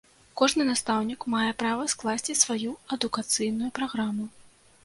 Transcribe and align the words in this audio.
Кожны 0.39 0.63
настаўнік 0.69 1.27
мае 1.33 1.51
права 1.59 1.85
скласці 1.95 2.37
сваю 2.43 2.71
адукацыйную 2.97 3.69
праграму. 3.81 4.31